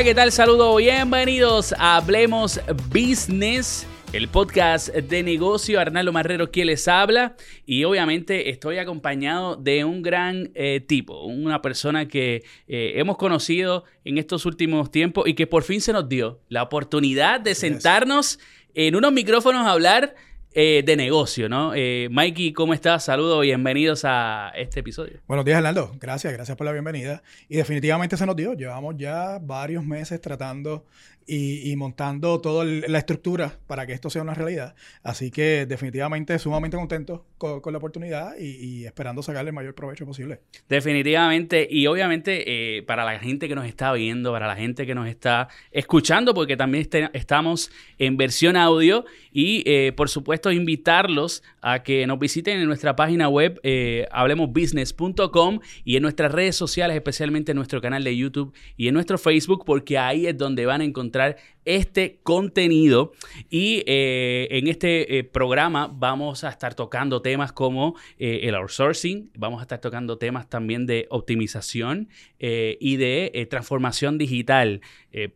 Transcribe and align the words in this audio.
Hola, 0.00 0.08
¿qué 0.08 0.14
tal? 0.14 0.32
Saludos, 0.32 0.78
bienvenidos 0.78 1.74
a 1.76 1.98
Hablemos 1.98 2.58
Business. 2.88 3.86
El 4.14 4.28
podcast 4.28 4.88
de 4.88 5.22
negocio, 5.22 5.78
Arnaldo 5.78 6.10
Marrero 6.10 6.50
quien 6.50 6.68
les 6.68 6.88
habla 6.88 7.36
y 7.66 7.84
obviamente 7.84 8.48
estoy 8.48 8.78
acompañado 8.78 9.56
de 9.56 9.84
un 9.84 10.00
gran 10.00 10.52
eh, 10.54 10.80
tipo, 10.80 11.24
una 11.24 11.60
persona 11.60 12.08
que 12.08 12.44
eh, 12.66 12.94
hemos 12.96 13.18
conocido 13.18 13.84
en 14.06 14.16
estos 14.16 14.46
últimos 14.46 14.90
tiempos 14.90 15.28
y 15.28 15.34
que 15.34 15.46
por 15.46 15.64
fin 15.64 15.82
se 15.82 15.92
nos 15.92 16.08
dio 16.08 16.40
la 16.48 16.62
oportunidad 16.62 17.38
de 17.38 17.54
sentarnos 17.54 18.38
en 18.72 18.96
unos 18.96 19.12
micrófonos 19.12 19.66
a 19.66 19.72
hablar 19.72 20.14
eh, 20.52 20.82
de 20.84 20.96
negocio, 20.96 21.48
¿no? 21.48 21.72
Eh, 21.74 22.08
Mikey, 22.10 22.52
¿cómo 22.52 22.74
estás? 22.74 23.04
Saludos, 23.04 23.42
bienvenidos 23.42 24.02
a 24.04 24.50
este 24.56 24.80
episodio. 24.80 25.20
Buenos 25.28 25.44
días, 25.44 25.58
Arnaldo. 25.58 25.92
Gracias, 26.00 26.32
gracias 26.32 26.56
por 26.56 26.64
la 26.64 26.72
bienvenida. 26.72 27.22
Y 27.48 27.56
definitivamente 27.56 28.16
se 28.16 28.26
nos 28.26 28.34
dio. 28.34 28.54
Llevamos 28.54 28.96
ya 28.98 29.38
varios 29.40 29.84
meses 29.84 30.20
tratando 30.20 30.84
y, 31.32 31.76
montando 31.76 32.40
toda 32.40 32.64
la 32.64 32.98
estructura 32.98 33.56
para 33.68 33.86
que 33.86 33.92
esto 33.92 34.10
sea 34.10 34.22
una 34.22 34.34
realidad. 34.34 34.74
Así 35.04 35.30
que 35.30 35.64
definitivamente 35.64 36.38
sumamente 36.40 36.76
contento 36.76 37.24
con, 37.38 37.60
la 37.72 37.78
oportunidad 37.78 38.36
y, 38.36 38.84
esperando 38.84 39.22
sacarle 39.22 39.50
el 39.50 39.54
mayor 39.54 39.74
provecho 39.74 40.04
posible. 40.04 40.40
Definitivamente. 40.68 41.68
Y 41.70 41.86
obviamente 41.86 42.78
eh, 42.78 42.82
para 42.82 43.04
la 43.04 43.18
gente 43.20 43.48
que 43.48 43.54
nos 43.54 43.66
está 43.66 43.92
viendo, 43.92 44.32
para 44.32 44.48
la 44.48 44.56
gente 44.56 44.86
que 44.86 44.94
nos 44.94 45.06
está 45.06 45.48
escuchando, 45.70 46.34
porque 46.34 46.56
también 46.56 46.82
este, 46.82 47.08
estamos 47.12 47.70
en 47.98 48.16
versión 48.16 48.56
audio 48.56 49.04
y 49.30 49.62
eh, 49.66 49.92
por 49.96 50.08
supuesto 50.08 50.50
invitarlos 50.50 51.44
a 51.60 51.84
que 51.84 52.06
nos 52.08 52.18
visiten 52.18 52.58
en 52.58 52.66
nuestra 52.66 52.96
página 52.96 53.28
web 53.28 53.60
eh, 53.62 54.06
hablemosbusiness.com 54.10 55.60
y 55.84 55.96
en 55.96 56.02
nuestras 56.02 56.32
redes 56.32 56.56
sociales, 56.56 56.96
especialmente 56.96 57.52
en 57.52 57.56
nuestro 57.56 57.80
canal 57.80 58.02
de 58.02 58.16
YouTube 58.16 58.52
y 58.76 58.88
en 58.88 58.94
nuestro 58.94 59.16
Facebook, 59.16 59.64
porque 59.64 59.96
ahí 59.96 60.26
es 60.26 60.36
donde 60.36 60.66
van 60.66 60.80
a 60.80 60.84
encontrar 60.84 61.19
este 61.64 62.20
contenido. 62.22 63.12
Y 63.48 63.82
eh, 63.86 64.48
en 64.50 64.68
este 64.68 65.18
eh, 65.18 65.24
programa 65.24 65.90
vamos 65.92 66.44
a 66.44 66.50
estar 66.50 66.74
tocando 66.74 67.22
temas 67.22 67.52
como 67.52 67.96
eh, 68.18 68.40
el 68.44 68.54
outsourcing, 68.54 69.30
vamos 69.36 69.60
a 69.60 69.62
estar 69.62 69.80
tocando 69.80 70.18
temas 70.18 70.48
también 70.48 70.86
de 70.86 71.06
optimización 71.10 72.08
y 72.38 72.96
de 72.96 73.46
transformación 73.50 74.18
digital. 74.18 74.80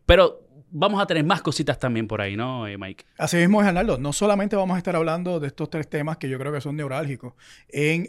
pero 0.05 0.41
vamos 0.71 1.01
a 1.01 1.05
tener 1.05 1.23
más 1.23 1.41
cositas 1.41 1.77
también 1.77 2.07
por 2.07 2.19
ahí, 2.19 2.35
¿no, 2.35 2.65
Mike? 2.77 3.05
Así 3.17 3.37
mismo 3.37 3.61
es, 3.61 3.67
Arnaldo. 3.67 3.97
No 3.97 4.11
solamente 4.11 4.55
vamos 4.55 4.75
a 4.75 4.77
estar 4.79 4.95
hablando 4.95 5.39
de 5.39 5.47
estos 5.47 5.69
tres 5.69 5.87
temas 5.87 6.17
que 6.17 6.29
yo 6.29 6.39
creo 6.39 6.51
que 6.51 6.61
son 6.61 6.75
neurálgicos 6.75 7.33
en 7.69 8.07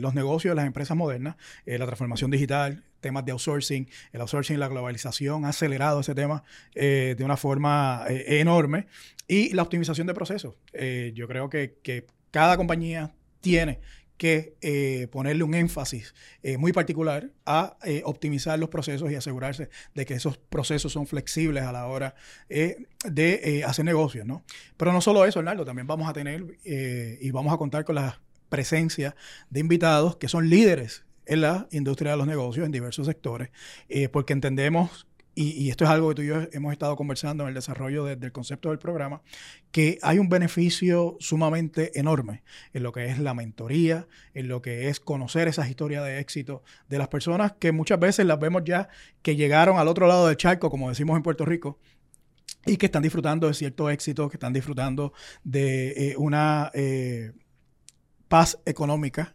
los 0.00 0.14
negocios 0.14 0.52
de 0.52 0.56
las 0.56 0.66
empresas 0.66 0.96
modernas, 0.96 1.36
la 1.66 1.84
transformación 1.84 2.30
digital, 2.30 2.84
temas 3.02 3.26
de 3.26 3.32
outsourcing. 3.32 3.86
El 4.12 4.22
outsourcing 4.22 4.56
y 4.56 4.58
la 4.58 4.68
globalización 4.68 5.44
ha 5.44 5.50
acelerado 5.50 6.00
ese 6.00 6.14
tema 6.14 6.42
eh, 6.74 7.14
de 7.18 7.24
una 7.24 7.36
forma 7.36 8.06
eh, 8.08 8.40
enorme. 8.40 8.86
Y 9.28 9.52
la 9.52 9.62
optimización 9.62 10.06
de 10.06 10.14
procesos. 10.14 10.54
Eh, 10.72 11.12
yo 11.14 11.28
creo 11.28 11.50
que, 11.50 12.06
cada 12.30 12.56
compañía 12.56 13.14
tiene 13.42 13.80
que 14.16 15.08
ponerle 15.12 15.42
un 15.42 15.52
énfasis 15.52 16.14
muy 16.56 16.72
particular 16.72 17.28
a 17.44 17.76
optimizar 18.04 18.58
los 18.58 18.70
procesos 18.70 19.10
y 19.10 19.16
asegurarse 19.16 19.68
de 19.94 20.06
que 20.06 20.14
esos 20.14 20.38
procesos 20.38 20.92
son 20.92 21.06
flexibles 21.06 21.64
a 21.64 21.72
la 21.72 21.86
hora 21.88 22.14
de 22.48 23.64
hacer 23.66 23.84
negocios, 23.84 24.24
¿no? 24.24 24.44
Pero 24.78 24.94
no 24.94 25.02
solo 25.02 25.26
eso, 25.26 25.40
Hernando, 25.40 25.66
también 25.66 25.86
vamos 25.86 26.08
a 26.08 26.14
tener 26.14 26.56
y 26.64 27.30
vamos 27.32 27.52
a 27.52 27.58
contar 27.58 27.84
con 27.84 27.96
la 27.96 28.18
presencia 28.48 29.14
de 29.50 29.60
invitados 29.60 30.16
que 30.16 30.28
son 30.28 30.48
líderes 30.48 31.04
en 31.26 31.40
la 31.40 31.68
industria 31.70 32.12
de 32.12 32.16
los 32.16 32.26
negocios 32.26 32.66
en 32.66 32.72
diversos 32.72 33.06
sectores, 33.06 33.50
eh, 33.88 34.08
porque 34.08 34.32
entendemos, 34.32 35.06
y, 35.34 35.70
esto 35.70 35.84
es 35.84 35.90
algo 35.90 36.10
que 36.10 36.14
tú 36.16 36.22
y 36.22 36.26
yo 36.26 36.42
hemos 36.52 36.72
estado 36.72 36.94
conversando 36.94 37.44
en 37.44 37.48
el 37.48 37.54
desarrollo 37.54 38.04
del 38.04 38.32
concepto 38.32 38.68
del 38.68 38.78
programa, 38.78 39.22
que 39.70 39.98
hay 40.02 40.18
un 40.18 40.28
beneficio 40.28 41.16
sumamente 41.20 41.98
enorme 41.98 42.42
en 42.74 42.82
lo 42.82 42.92
que 42.92 43.06
es 43.06 43.18
la 43.18 43.32
mentoría, 43.32 44.06
en 44.34 44.48
lo 44.48 44.60
que 44.60 44.88
es 44.88 45.00
conocer 45.00 45.48
esas 45.48 45.70
historias 45.70 46.04
de 46.04 46.18
éxito 46.18 46.62
de 46.90 46.98
las 46.98 47.08
personas 47.08 47.52
que 47.58 47.72
muchas 47.72 47.98
veces 47.98 48.26
las 48.26 48.38
vemos 48.38 48.62
ya 48.64 48.90
que 49.22 49.36
llegaron 49.36 49.78
al 49.78 49.88
otro 49.88 50.06
lado 50.06 50.26
del 50.26 50.36
charco, 50.36 50.70
como 50.70 50.90
decimos 50.90 51.16
en 51.16 51.22
Puerto 51.22 51.46
Rico, 51.46 51.78
y 52.66 52.76
que 52.76 52.86
están 52.86 53.02
disfrutando 53.02 53.48
de 53.48 53.54
cierto 53.54 53.88
éxito, 53.88 54.28
que 54.28 54.36
están 54.36 54.52
disfrutando 54.52 55.14
de 55.44 56.10
eh, 56.10 56.14
una 56.16 56.70
eh, 56.74 57.32
paz 58.28 58.58
económica 58.66 59.34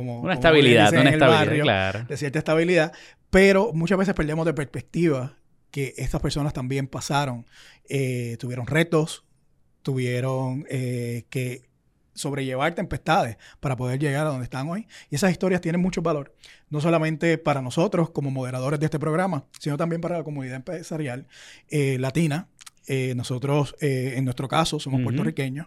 una 0.00 0.34
estabilidad, 0.34 0.92
una 0.92 1.10
estabilidad, 1.10 1.62
claro. 1.62 2.04
de 2.04 2.16
cierta 2.16 2.38
estabilidad, 2.38 2.92
pero 3.30 3.72
muchas 3.72 3.98
veces 3.98 4.14
perdemos 4.14 4.46
de 4.46 4.54
perspectiva 4.54 5.36
que 5.74 5.92
estas 5.96 6.20
personas 6.20 6.52
también 6.52 6.86
pasaron, 6.86 7.46
eh, 7.88 8.36
tuvieron 8.38 8.68
retos, 8.68 9.24
tuvieron 9.82 10.64
eh, 10.70 11.24
que 11.30 11.62
sobrellevar 12.14 12.76
tempestades 12.76 13.38
para 13.58 13.74
poder 13.74 13.98
llegar 13.98 14.24
a 14.24 14.30
donde 14.30 14.44
están 14.44 14.70
hoy. 14.70 14.86
Y 15.10 15.16
esas 15.16 15.32
historias 15.32 15.60
tienen 15.60 15.80
mucho 15.80 16.00
valor, 16.00 16.32
no 16.70 16.80
solamente 16.80 17.38
para 17.38 17.60
nosotros 17.60 18.10
como 18.10 18.30
moderadores 18.30 18.78
de 18.78 18.86
este 18.86 19.00
programa, 19.00 19.46
sino 19.58 19.76
también 19.76 20.00
para 20.00 20.18
la 20.18 20.22
comunidad 20.22 20.54
empresarial 20.54 21.26
eh, 21.70 21.98
latina, 21.98 22.46
nosotros, 23.16 23.74
en 23.80 24.24
nuestro 24.26 24.46
caso, 24.46 24.78
somos 24.78 25.00
puertorriqueños. 25.02 25.66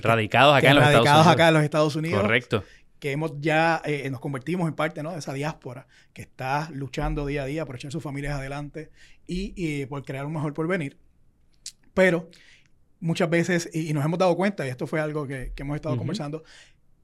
radicados 0.00 0.56
acá 0.56 0.70
en 0.70 0.76
los 0.76 0.84
Estados 0.86 1.04
Unidos. 1.04 1.26
acá 1.26 1.48
en 1.48 1.54
los 1.54 1.62
Estados 1.64 1.96
Unidos. 1.96 2.22
Correcto 2.22 2.64
que 2.98 3.12
hemos 3.12 3.32
ya 3.40 3.82
eh, 3.84 4.08
nos 4.10 4.20
convertimos 4.20 4.68
en 4.68 4.74
parte 4.74 5.02
de 5.02 5.18
esa 5.18 5.32
diáspora 5.32 5.86
que 6.12 6.22
está 6.22 6.70
luchando 6.72 7.26
día 7.26 7.42
a 7.42 7.46
día 7.46 7.66
por 7.66 7.76
echar 7.76 7.92
sus 7.92 8.02
familias 8.02 8.34
adelante 8.34 8.90
y, 9.26 9.86
por 9.86 10.04
crear 10.04 10.26
un 10.26 10.32
mejor 10.32 10.54
porvenir. 10.54 10.98
Pero 11.94 12.30
muchas 13.00 13.28
veces, 13.28 13.70
y, 13.72 13.92
nos 13.92 14.04
hemos 14.04 14.18
dado 14.18 14.36
cuenta, 14.36 14.66
y 14.66 14.70
esto 14.70 14.86
fue 14.86 15.00
algo 15.00 15.26
que, 15.26 15.52
hemos 15.56 15.76
estado 15.76 15.96
conversando, 15.96 16.44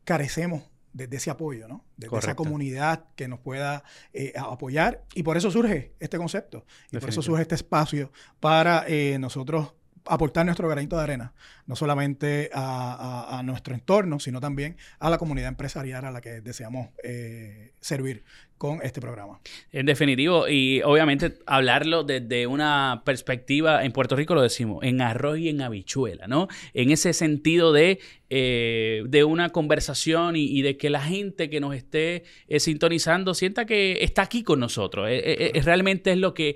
carecemos 0.05 0.63
de, 0.93 1.09
ese 1.11 1.31
apoyo, 1.31 1.69
¿no? 1.69 1.85
De, 1.97 2.09
esa 2.19 2.35
comunidad 2.35 3.07
que 3.17 3.29
nos 3.29 3.41
pueda 3.41 3.85
eh, 4.13 4.33
apoyar. 4.37 5.05
Y 5.15 5.23
por 5.23 5.37
eso 5.37 5.51
surge 5.51 5.95
este 6.01 6.19
concepto. 6.19 6.65
Y 6.91 6.99
por 6.99 7.09
eso 7.09 7.23
surge 7.23 7.43
este 7.43 7.55
espacio 7.55 8.13
para 8.41 8.85
eh, 8.87 9.19
nosotros 9.19 9.75
aportar 10.05 10.45
nuestro 10.45 10.69
granito 10.69 10.97
de 10.97 11.03
arena, 11.03 11.33
no 11.73 11.77
solamente 11.77 12.51
a, 12.53 13.41
nuestro 13.47 13.75
entorno, 13.75 14.21
sino 14.21 14.41
también 14.41 14.77
a 14.99 15.09
la 15.09 15.17
comunidad 15.17 15.49
empresarial 15.49 16.05
a 16.05 16.11
la 16.11 16.21
que 16.21 16.43
deseamos 16.43 16.91
eh, 17.03 17.73
servir 17.81 18.25
con 18.63 18.79
este 18.85 19.01
programa. 19.01 19.41
En 19.73 19.87
definitivo, 19.87 20.47
y 20.47 20.83
obviamente 20.83 21.39
hablarlo 21.47 22.05
desde 22.05 22.47
una 22.47 23.03
perspectiva, 23.05 23.85
en 23.85 23.91
Puerto 23.91 24.15
Rico 24.15 24.37
lo 24.37 24.43
decimos, 24.43 24.85
en 24.85 25.01
arroz 25.01 25.39
y 25.39 25.49
en 25.49 25.63
habichuela, 25.63 26.29
¿no? 26.29 26.47
En 26.73 26.93
ese 26.93 27.13
sentido 27.13 27.73
de, 27.73 27.99
eh, 28.31 29.03
de 29.09 29.25
una 29.25 29.49
conversación 29.49 30.37
y, 30.37 30.63
de 30.63 30.77
que 30.77 30.91
la 30.91 31.03
gente 31.03 31.51
que 31.51 31.59
nos 31.59 31.75
esté 31.75 32.23
eh, 32.47 32.61
sintonizando 32.61 33.35
sienta 33.35 33.67
que 33.67 34.05
está 34.05 34.23
aquí 34.23 34.45
con 34.45 34.61
nosotros. 34.61 35.09
Eh, 35.11 35.51
realmente 35.65 36.13
es 36.13 36.19
lo 36.19 36.33
que 36.33 36.55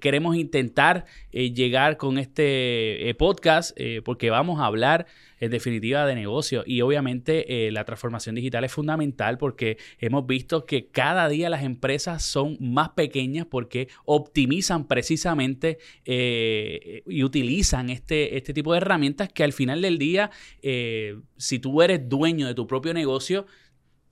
queremos 0.00 0.36
intentar 0.36 1.04
llegar 1.30 1.98
con 1.98 2.16
este 2.16 3.14
podcast, 3.18 3.78
porque 4.02 4.30
vamos 4.30 4.43
a 4.60 4.66
hablar 4.66 5.06
en 5.40 5.50
definitiva 5.50 6.06
de 6.06 6.14
negocio. 6.14 6.64
Y 6.66 6.80
obviamente 6.80 7.66
eh, 7.66 7.70
la 7.70 7.84
transformación 7.84 8.34
digital 8.34 8.64
es 8.64 8.72
fundamental 8.72 9.38
porque 9.38 9.78
hemos 9.98 10.26
visto 10.26 10.64
que 10.64 10.86
cada 10.88 11.28
día 11.28 11.50
las 11.50 11.62
empresas 11.62 12.22
son 12.22 12.56
más 12.60 12.90
pequeñas 12.90 13.46
porque 13.46 13.88
optimizan 14.04 14.86
precisamente 14.86 15.78
eh, 16.04 17.02
y 17.06 17.24
utilizan 17.24 17.90
este, 17.90 18.36
este 18.36 18.52
tipo 18.52 18.72
de 18.72 18.78
herramientas 18.78 19.28
que 19.28 19.44
al 19.44 19.52
final 19.52 19.82
del 19.82 19.98
día, 19.98 20.30
eh, 20.62 21.18
si 21.36 21.58
tú 21.58 21.82
eres 21.82 22.08
dueño 22.08 22.46
de 22.46 22.54
tu 22.54 22.66
propio 22.66 22.94
negocio, 22.94 23.46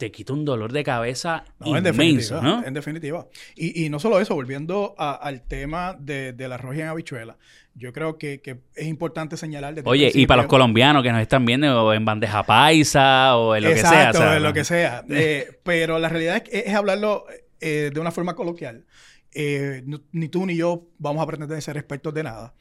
te 0.03 0.11
quita 0.11 0.33
un 0.33 0.45
dolor 0.45 0.73
de 0.73 0.83
cabeza 0.83 1.45
inmenso, 1.61 1.79
en 1.79 1.85
definitiva, 1.85 2.41
¿no? 2.41 2.67
En 2.67 2.75
definitiva. 2.75 3.29
Y, 3.55 3.89
no 3.89 4.01
solo 4.01 4.19
eso, 4.19 4.35
volviendo 4.35 4.97
al 4.99 5.43
tema 5.43 5.97
de, 5.97 6.35
la 6.37 6.57
arroz 6.57 6.77
en 6.77 6.89
habichuela, 6.89 7.39
yo 7.77 7.93
creo 7.93 8.19
que, 8.19 8.43
es 8.75 8.87
importante 8.89 9.37
señalar... 9.37 9.77
Oye, 9.85 10.11
y 10.13 10.27
para 10.27 10.43
los 10.43 10.49
colombianos 10.49 11.05
que 11.05 11.13
nos 11.13 11.23
están 11.23 11.45
viendo 11.45 11.95
en 11.95 12.05
bandeja 12.05 12.43
paisa 12.43 13.37
o 13.37 13.55
en 13.55 13.63
lo 13.63 13.71
que 13.71 13.77
sea. 13.77 14.09
Exacto, 14.09 14.35
en 14.35 14.43
lo 14.43 14.53
que 14.53 14.65
sea. 14.65 15.05
Eh, 15.09 15.61
pero 15.63 16.01
la 16.01 16.09
realidad 16.09 16.43
es, 16.51 16.65
es 16.67 16.75
hablarlo 16.75 17.27
eh, 17.61 17.93
de 17.95 18.01
una 18.01 18.11
forma 18.11 18.35
coloquial. 18.35 18.85
Eh, 19.33 19.85
ni 20.11 20.29
tú 20.29 20.47
ni 20.47 20.57
yo 20.57 20.89
vamos 20.99 21.23
a 21.23 21.27
pretender 21.29 21.63
ser 21.63 21.77
expertos 21.77 22.13
de 22.13 22.25
nada. 22.25 22.55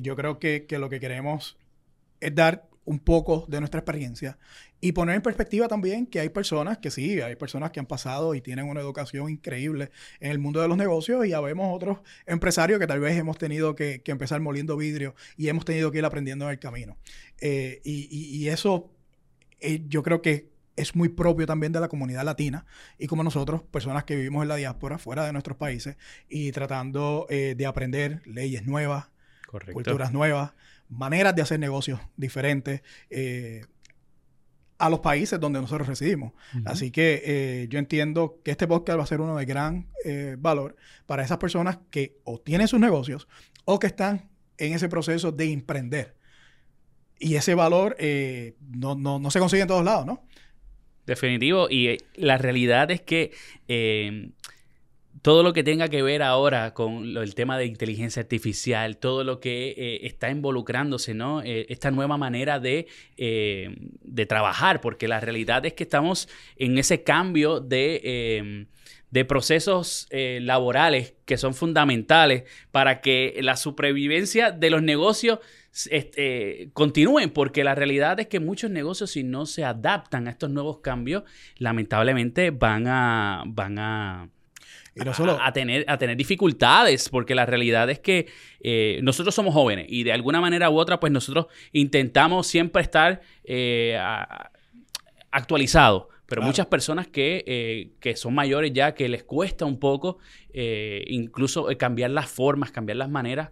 yo 0.00 0.16
creo 0.16 0.38
que, 0.38 0.64
que 0.64 0.78
lo 0.78 0.88
que 0.88 1.00
queremos 1.00 1.58
es 2.20 2.34
dar 2.34 2.66
un 2.86 2.98
poco 2.98 3.44
de 3.46 3.60
nuestra 3.60 3.80
experiencia 3.80 4.38
y 4.80 4.92
poner 4.92 5.16
en 5.16 5.22
perspectiva 5.22 5.68
también 5.68 6.06
que 6.06 6.20
hay 6.20 6.28
personas 6.28 6.78
que 6.78 6.90
sí, 6.90 7.20
hay 7.20 7.36
personas 7.36 7.70
que 7.70 7.80
han 7.80 7.86
pasado 7.86 8.34
y 8.34 8.40
tienen 8.40 8.66
una 8.66 8.80
educación 8.80 9.28
increíble 9.30 9.90
en 10.20 10.30
el 10.30 10.38
mundo 10.38 10.60
de 10.60 10.68
los 10.68 10.76
negocios 10.76 11.26
y 11.26 11.30
ya 11.30 11.40
vemos 11.40 11.74
otros 11.74 11.98
empresarios 12.26 12.78
que 12.78 12.86
tal 12.86 13.00
vez 13.00 13.16
hemos 13.16 13.38
tenido 13.38 13.74
que, 13.74 14.02
empezar 14.06 14.40
moliendo 14.40 14.76
vidrio 14.76 15.14
y 15.36 15.48
hemos 15.48 15.64
tenido 15.64 15.90
que 15.90 15.98
ir 15.98 16.04
aprendiendo 16.04 16.46
en 16.46 16.52
el 16.52 16.58
camino. 16.58 16.96
Eh, 17.40 17.80
y, 17.84 18.48
eso 18.48 18.90
eh, 19.60 19.82
yo 19.88 20.02
creo 20.02 20.22
que 20.22 20.48
es 20.76 20.94
muy 20.94 21.08
propio 21.08 21.46
también 21.46 21.72
de 21.72 21.80
la 21.80 21.88
comunidad 21.88 22.24
latina 22.24 22.64
y 22.98 23.06
como 23.06 23.22
nosotros, 23.22 23.62
personas 23.62 24.04
que 24.04 24.16
vivimos 24.16 24.42
en 24.42 24.48
la 24.48 24.56
diáspora, 24.56 24.98
fuera 24.98 25.26
de 25.26 25.32
nuestros 25.32 25.56
países, 25.56 25.96
y 26.28 26.52
tratando 26.52 27.26
eh, 27.28 27.54
de 27.56 27.66
aprender 27.66 28.22
leyes 28.26 28.64
nuevas, 28.64 29.08
culturas 29.72 30.12
nuevas, 30.12 30.52
maneras 30.88 31.34
de 31.34 31.42
hacer 31.42 31.58
negocios 31.58 32.00
diferentes. 32.16 32.82
Eh, 33.10 33.64
a 34.78 34.88
los 34.88 35.00
países 35.00 35.40
donde 35.40 35.60
nosotros 35.60 35.88
residimos. 35.88 36.32
Así 36.64 36.90
que 36.90 37.22
eh, 37.24 37.66
yo 37.68 37.78
entiendo 37.78 38.40
que 38.44 38.52
este 38.52 38.66
podcast 38.66 38.98
va 38.98 39.02
a 39.02 39.06
ser 39.06 39.20
uno 39.20 39.36
de 39.36 39.44
gran 39.44 39.88
valor 40.38 40.76
para 41.06 41.22
esas 41.22 41.38
personas 41.38 41.78
que 41.90 42.18
o 42.24 42.38
tienen 42.40 42.68
sus 42.68 42.80
negocios 42.80 43.28
o 43.64 43.78
que 43.78 43.88
están 43.88 44.30
en 44.56 44.72
ese 44.72 44.88
proceso 44.88 45.32
de 45.32 45.52
emprender. 45.52 46.16
Y 47.18 47.34
ese 47.34 47.54
valor 47.54 47.96
no, 48.60 48.94
no, 48.94 49.30
se 49.30 49.40
consigue 49.40 49.62
en 49.62 49.68
todos 49.68 49.84
lados, 49.84 50.06
¿no? 50.06 50.22
Definitivo. 51.08 51.68
Y 51.70 51.88
eh, 51.88 51.98
la 52.16 52.36
realidad 52.36 52.90
es 52.90 53.00
que 53.00 53.32
eh, 53.66 54.30
todo 55.22 55.42
lo 55.42 55.52
que 55.52 55.64
tenga 55.64 55.88
que 55.88 56.02
ver 56.02 56.22
ahora 56.22 56.74
con 56.74 57.16
el 57.16 57.34
tema 57.34 57.58
de 57.58 57.66
inteligencia 57.66 58.22
artificial, 58.22 58.98
todo 58.98 59.24
lo 59.24 59.40
que 59.40 59.74
eh, 59.76 60.06
está 60.06 60.30
involucrándose, 60.30 61.14
¿no? 61.14 61.42
esta 61.42 61.90
nueva 61.90 62.16
manera 62.16 62.60
de, 62.60 62.86
de, 63.16 64.26
trabajar, 64.26 64.80
porque 64.80 65.08
la 65.08 65.20
realidad 65.20 65.64
es 65.66 65.72
que 65.72 65.84
estamos 65.84 66.28
en 66.56 66.78
ese 66.78 67.02
cambio 67.02 67.60
de 67.60 68.66
de 69.10 69.24
procesos 69.24 70.06
laborales 70.10 71.14
que 71.24 71.38
son 71.38 71.54
fundamentales 71.54 72.44
para 72.70 73.00
que 73.00 73.38
la 73.40 73.56
supervivencia 73.56 74.50
de 74.50 74.68
los 74.68 74.82
negocios 74.82 75.38
este, 75.90 76.70
continúen, 76.72 77.30
porque 77.30 77.62
la 77.62 77.74
realidad 77.74 78.18
es 78.20 78.26
que 78.26 78.40
muchos 78.40 78.70
negocios, 78.70 79.10
si 79.12 79.22
no 79.22 79.46
se 79.46 79.64
adaptan 79.64 80.26
a 80.26 80.30
estos 80.30 80.50
nuevos 80.50 80.78
cambios, 80.80 81.22
lamentablemente 81.56 82.50
van 82.50 82.86
a, 82.88 83.44
van 83.46 83.78
a, 83.78 84.28
a, 85.40 85.52
tener, 85.52 85.84
a 85.88 85.98
tener 85.98 86.16
dificultades, 86.16 87.08
porque 87.08 87.34
la 87.34 87.46
realidad 87.46 87.88
es 87.90 88.00
que 88.00 88.26
eh, 88.60 89.00
nosotros 89.02 89.34
somos 89.34 89.54
jóvenes 89.54 89.86
y 89.88 90.04
de 90.04 90.12
alguna 90.12 90.40
manera 90.40 90.70
u 90.70 90.78
otra, 90.78 90.98
pues 91.00 91.12
nosotros 91.12 91.46
intentamos 91.72 92.46
siempre 92.46 92.82
estar 92.82 93.20
eh, 93.44 93.98
actualizados. 95.30 96.06
Pero 96.26 96.42
muchas 96.42 96.66
personas 96.66 97.06
que, 97.06 97.42
eh, 97.46 97.92
que, 98.00 98.14
son 98.14 98.34
mayores 98.34 98.74
ya, 98.74 98.92
que 98.92 99.08
les 99.08 99.24
cuesta 99.24 99.64
un 99.64 99.78
poco 99.78 100.18
incluso 100.52 101.68
cambiar 101.78 102.10
las 102.10 102.28
formas, 102.28 102.70
cambiar 102.70 102.96
las 102.96 103.08
maneras, 103.08 103.50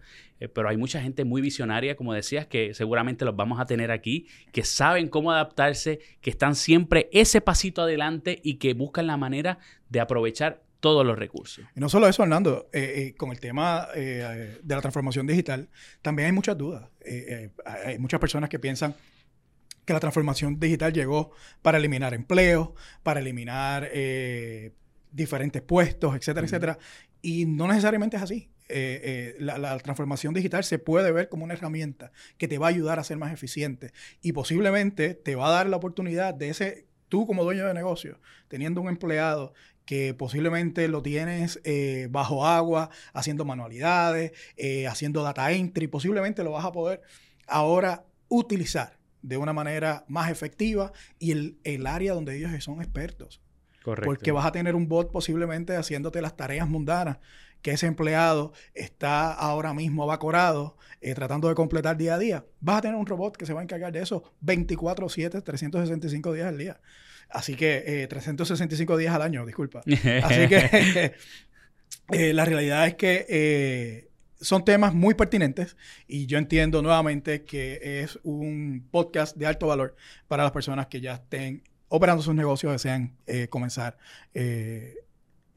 pero 0.53 0.69
hay 0.69 0.77
mucha 0.77 1.01
gente 1.01 1.25
muy 1.25 1.41
visionaria, 1.41 1.95
como 1.95 2.13
decías, 2.13 2.45
que 2.45 2.75
seguramente 2.75 3.25
los 3.25 3.35
vamos 3.35 3.59
a 3.59 3.65
tener 3.65 3.89
aquí, 3.89 4.27
que 4.51 4.63
saben 4.63 5.07
cómo 5.07 5.31
adaptarse, 5.31 6.01
que 6.21 6.29
están 6.29 6.53
siempre 6.53 7.09
ese 7.13 7.41
pasito 7.41 7.81
adelante 7.81 8.39
y 8.43 8.55
que 8.55 8.75
buscan 8.75 9.07
la 9.07 9.17
manera 9.17 9.57
de 9.89 9.99
aprovechar 9.99 10.61
todos 10.79 11.05
los 11.05 11.17
recursos. 11.17 11.65
Y 11.75 11.79
no 11.79 11.89
solo 11.89 12.07
eso, 12.07 12.23
Hernando, 12.23 12.69
eh, 12.71 12.93
eh, 12.95 13.15
con 13.15 13.31
el 13.31 13.39
tema 13.39 13.87
de 13.93 14.59
la 14.63 14.81
transformación 14.81 15.27
digital, 15.27 15.69
también 16.01 16.27
hay 16.27 16.31
muchas 16.31 16.57
dudas. 16.57 16.89
hay 17.65 17.97
muchas 17.99 18.19
personas 18.19 18.49
que 18.49 18.59
piensan 18.59 18.95
que 19.85 19.93
la 19.93 19.99
transformación 19.99 20.59
digital 20.59 20.91
llegó 20.91 21.31
para 21.61 21.77
eliminar 21.77 22.13
empleos, 22.13 22.69
para 23.03 23.19
eliminar 23.19 23.89
diferentes 25.11 25.61
puestos, 25.61 26.15
etcétera, 26.15 26.45
etcétera. 26.45 26.77
Y 27.21 27.45
no 27.45 27.67
necesariamente 27.67 28.17
es 28.17 28.23
así. 28.23 28.49
Eh, 28.69 29.01
eh, 29.03 29.35
la, 29.39 29.77
transformación 29.79 30.33
digital 30.33 30.63
se 30.65 30.77
puede 30.77 31.13
ver 31.13 31.29
como 31.29 31.45
una 31.45 31.53
herramienta 31.53 32.11
que 32.37 32.49
te 32.49 32.57
va 32.57 32.67
a 32.67 32.69
ayudar 32.69 32.99
a 32.99 33.03
ser 33.05 33.17
más 33.17 33.31
eficiente 33.31 33.93
y 34.21 34.33
posiblemente 34.33 35.13
te 35.13 35.37
va 35.37 35.47
a 35.47 35.51
dar 35.51 35.69
la 35.69 35.77
oportunidad 35.77 36.33
de 36.33 36.49
ese, 36.49 36.85
tú 37.07 37.25
como 37.25 37.45
dueño 37.45 37.65
de 37.65 37.73
negocio, 37.73 38.19
teniendo 38.49 38.81
un 38.81 38.89
empleado 38.89 39.53
que 39.87 40.13
posiblemente 40.13 40.87
lo 40.87 41.01
tienes 41.01 41.59
eh, 41.63 42.07
bajo 42.11 42.45
agua, 42.45 42.91
haciendo 43.13 43.43
manualidades, 43.43 44.33
haciendo 44.87 45.23
data 45.23 45.51
entry, 45.51 45.87
posiblemente 45.87 46.43
lo 46.43 46.51
vas 46.51 46.65
a 46.65 46.71
poder 46.71 47.01
ahora 47.47 48.05
utilizar 48.29 48.99
de 49.23 49.37
una 49.37 49.53
manera 49.53 50.05
más 50.07 50.29
efectiva 50.29 50.91
y 51.17 51.31
el, 51.31 51.57
el 51.63 51.87
área 51.87 52.13
donde 52.13 52.37
ellos 52.37 52.63
son 52.63 52.81
expertos. 52.81 53.41
Correcto. 53.83 54.05
Porque 54.05 54.31
vas 54.31 54.45
a 54.45 54.51
tener 54.51 54.75
un 54.75 54.87
bot 54.87 55.11
posiblemente 55.11 55.75
haciéndote 55.75 56.21
las 56.21 56.35
tareas 56.35 56.67
mundanas 56.67 57.17
que 57.61 57.71
ese 57.71 57.87
empleado 57.87 58.53
está 58.73 59.33
ahora 59.33 59.73
mismo 59.73 60.03
abacorado 60.03 60.77
eh, 61.01 61.13
tratando 61.15 61.47
de 61.47 61.55
completar 61.55 61.97
día 61.97 62.15
a 62.15 62.17
día, 62.17 62.45
vas 62.59 62.77
a 62.77 62.81
tener 62.81 62.97
un 62.97 63.05
robot 63.05 63.35
que 63.35 63.45
se 63.45 63.53
va 63.53 63.61
a 63.61 63.63
encargar 63.63 63.91
de 63.91 64.01
eso 64.01 64.23
24/7, 64.41 65.43
365 65.43 66.33
días 66.33 66.47
al 66.47 66.57
día. 66.57 66.79
Así 67.29 67.55
que 67.55 68.07
365 68.09 68.93
eh, 68.93 68.99
días 68.99 69.13
al 69.13 69.21
año, 69.21 69.45
disculpa. 69.45 69.81
Así 70.23 70.47
que 70.47 71.13
eh, 72.11 72.33
la 72.33 72.45
realidad 72.45 72.87
es 72.87 72.95
que 72.95 74.07
son 74.39 74.63
temas 74.63 74.93
muy 74.93 75.15
pertinentes 75.15 75.75
y 76.07 76.27
yo 76.27 76.37
entiendo 76.37 76.81
nuevamente 76.81 77.43
que 77.43 78.01
es 78.01 78.19
un 78.23 78.87
podcast 78.91 79.35
de 79.35 79.47
alto 79.47 79.67
valor 79.67 79.95
para 80.27 80.43
las 80.43 80.51
personas 80.51 80.87
que 80.87 81.01
ya 81.01 81.15
estén 81.15 81.63
operando 81.89 82.21
sus 82.21 82.35
negocios, 82.35 82.71
desean 82.73 83.15
comenzar 83.49 83.97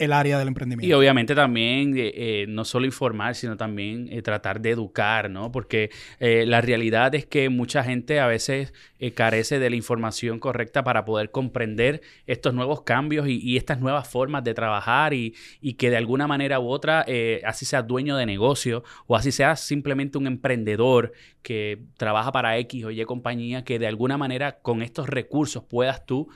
el 0.00 0.14
área 0.14 0.38
del 0.38 0.48
emprendimiento. 0.48 0.88
Y 0.88 0.98
obviamente 0.98 1.34
también 1.34 1.96
eh, 1.96 2.12
eh, 2.14 2.46
no 2.48 2.64
solo 2.64 2.86
informar, 2.86 3.34
sino 3.34 3.58
también 3.58 4.08
eh, 4.10 4.22
tratar 4.22 4.60
de 4.60 4.70
educar, 4.70 5.30
¿no? 5.30 5.52
Porque 5.52 5.90
la 6.18 6.60
realidad 6.60 7.14
es 7.14 7.26
que 7.26 7.50
mucha 7.50 7.84
gente 7.84 8.18
a 8.18 8.26
veces 8.26 8.72
carece 9.14 9.58
de 9.58 9.70
la 9.70 9.76
información 9.76 10.38
correcta 10.38 10.82
para 10.82 11.04
poder 11.04 11.30
comprender 11.30 12.02
estos 12.26 12.54
nuevos 12.54 12.82
cambios 12.82 13.26
y, 13.28 13.56
estas 13.56 13.80
nuevas 13.80 14.08
formas 14.08 14.42
de 14.44 14.54
trabajar 14.54 15.14
y, 15.14 15.34
que 15.78 15.90
de 15.90 15.96
alguna 15.96 16.26
manera 16.26 16.60
u 16.60 16.68
otra, 16.68 17.06
así 17.44 17.64
sea 17.64 17.82
dueño 17.82 18.16
de 18.16 18.26
negocio 18.26 18.82
o 19.06 19.16
así 19.16 19.32
sea 19.32 19.56
simplemente 19.56 20.18
un 20.18 20.26
emprendedor 20.26 21.12
que 21.42 21.84
trabaja 21.96 22.32
para 22.32 22.58
X 22.58 22.84
o 22.84 22.90
Y 22.90 23.04
compañía, 23.04 23.64
que 23.64 23.78
de 23.78 23.86
alguna 23.86 24.18
manera 24.18 24.58
con 24.60 24.82
estos 24.82 25.08
recursos 25.08 25.64
puedas 25.64 26.04
tú 26.04 26.28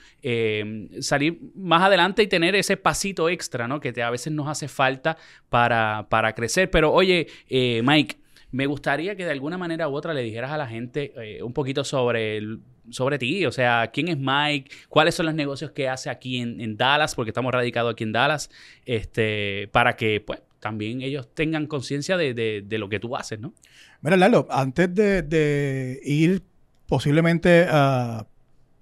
salir 1.00 1.40
más 1.55 1.82
adelante 1.82 2.22
y 2.22 2.26
tener 2.26 2.55
ese 2.55 2.76
pasito 2.76 3.28
extra 3.28 3.64
que 3.80 3.92
te, 3.92 4.02
a 4.02 4.11
veces 4.11 4.33
nos 4.33 4.49
hace 4.49 4.68
falta 4.68 5.16
para, 5.49 6.33
crecer. 6.35 6.71
Pero 6.71 6.92
oye, 6.92 7.26
eh, 7.49 7.83
Mike, 7.85 8.16
me 8.54 8.66
gustaría 8.66 9.16
que 9.16 9.25
de 9.25 9.32
alguna 9.32 9.58
manera 9.58 9.88
u 9.88 9.94
otra 9.96 10.14
le 10.14 10.23
dijeras 10.23 10.52
a 10.52 10.56
la 10.56 10.68
gente 10.68 11.12
eh, 11.16 11.42
un 11.42 11.52
poquito 11.52 11.82
sobre, 11.82 12.40
sobre 12.88 13.18
ti, 13.18 13.44
o 13.46 13.50
sea, 13.50 13.90
quién 13.92 14.06
es 14.06 14.16
Mike, 14.16 14.70
cuáles 14.88 15.16
son 15.16 15.26
los 15.26 15.34
negocios 15.34 15.73
que 15.73 15.88
hace 15.88 16.08
aquí 16.08 16.38
en, 16.38 16.76
Dallas, 16.76 17.16
porque 17.16 17.30
estamos 17.30 17.52
radicados 17.52 17.92
aquí 17.92 18.04
en 18.04 18.12
Dallas, 18.12 18.50
este, 18.87 19.68
para 19.73 19.96
que 19.96 20.20
pues 20.20 20.40
también 20.61 21.02
ellos 21.02 21.34
tengan 21.34 21.66
conciencia 21.66 22.16
de, 22.16 22.64
lo 22.70 22.88
que 22.88 23.00
tú 23.00 23.16
haces, 23.16 23.40
¿no? 23.40 23.54
Mira, 24.02 24.16
Lalo, 24.16 24.46
antes 24.49 24.94
de, 24.94 25.23
de 25.23 25.99
ir 26.04 26.42
posiblemente 26.87 27.66
a 27.68 28.28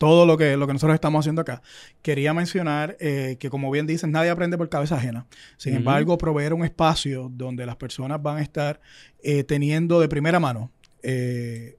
todo 0.03 0.27
lo 0.27 0.37
que, 0.37 0.57
lo 0.57 0.67
que 0.67 0.73
nosotros 0.73 0.97
estamos 0.97 1.21
haciendo 1.21 1.43
acá. 1.43 1.63
Quería 2.03 2.35
mencionar 2.35 2.97
eh, 2.99 3.37
que, 3.39 3.49
como 3.51 3.71
bien 3.71 3.87
dices, 3.87 4.11
nadie 4.11 4.31
aprende 4.31 4.59
por 4.59 4.69
cabeza 4.69 4.97
ajena. 4.97 5.27
Sin 5.59 5.77
embargo, 5.77 6.19
proveer 6.19 6.55
un 6.55 6.65
espacio 6.65 7.31
donde 7.33 7.65
las 7.67 7.77
personas 7.77 8.21
van 8.21 8.39
a 8.39 8.43
estar 8.43 8.81
eh, 9.23 9.45
teniendo 9.45 10.01
de 10.01 10.09
primera 10.09 10.41
mano, 10.41 10.73
eh, 11.05 11.77